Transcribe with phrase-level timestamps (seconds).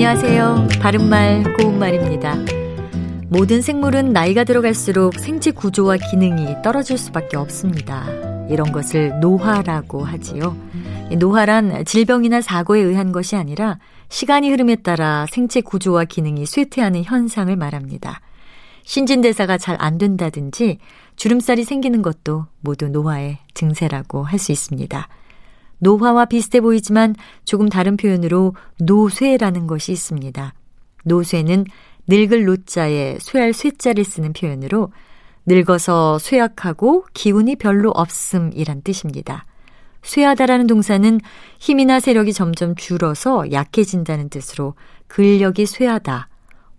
[0.00, 0.68] 안녕하세요.
[0.80, 2.36] 바른말 고운말입니다.
[3.30, 8.06] 모든 생물은 나이가 들어갈수록 생체 구조와 기능이 떨어질 수밖에 없습니다.
[8.48, 10.56] 이런 것을 노화라고 하지요.
[11.18, 18.20] 노화란 질병이나 사고에 의한 것이 아니라 시간이 흐름에 따라 생체 구조와 기능이 쇠퇴하는 현상을 말합니다.
[18.84, 20.78] 신진대사가 잘 안 된다든지
[21.16, 25.08] 주름살이 생기는 것도 모두 노화의 증세라고 할 수 있습니다.
[25.78, 27.14] 노화와 비슷해 보이지만
[27.44, 30.54] 조금 다른 표현으로 노쇠라는 것이 있습니다.
[31.04, 31.66] 노쇠는
[32.06, 34.92] 늙을 노자에 쇠할 쇠자를 쓰는 표현으로
[35.46, 39.46] 늙어서 쇠약하고 기운이 별로 없음이란 뜻입니다.
[40.02, 41.20] 쇠하다라는 동사는
[41.58, 44.74] 힘이나 세력이 점점 줄어서 약해진다는 뜻으로
[45.06, 46.28] 근력이 쇠하다,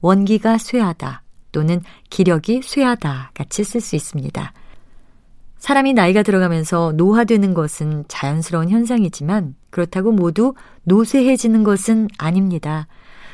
[0.02, 4.54] 원기가 쇠하다 또는 기력이 쇠하다 같이 쓸 수 있습니다.
[5.59, 10.54] 사람이 나이가 들어가면서 노화되는 것은 자연스러운 현상이지만 그렇다고 모두
[10.85, 12.88] 노쇠해지는 것은 아닙니다.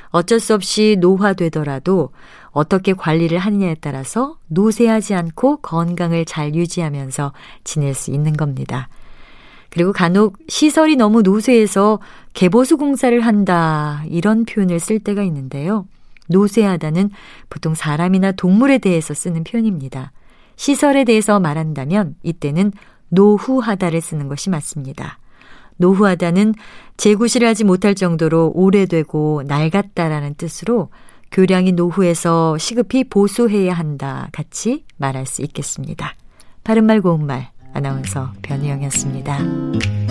[0.09, 2.09] 어쩔 수 없이 노화되더라도
[2.49, 8.89] 어떻게 관리를 하느냐에 따라서 노쇠하지 않고 건강을 잘 유지하면서 지낼 수 있는 겁니다.
[9.69, 11.99] 그리고 간혹 시설이 너무 노쇠해서
[12.33, 15.85] 개보수 공사를 한다 이런 표현을 쓸 때가 있는데요.
[16.27, 17.11] 노쇠하다는
[17.49, 20.11] 보통 사람이나 동물에 대해서 쓰는 표현입니다.
[20.55, 22.71] 시설에 대해서 말한다면 이때는
[23.09, 25.19] 노후하다를 쓰는 것이 맞습니다.
[25.77, 26.53] 노후하다는
[26.97, 30.89] 재구실을 하지 못할 정도로 오래되고 낡았다라는 뜻으로
[31.31, 36.15] 교량이 노후에서 시급히 보수해야 한다 같이 말할 수 있겠습니다.
[36.63, 40.04] 바른말 고운말 아나운서 변희영이었습니다.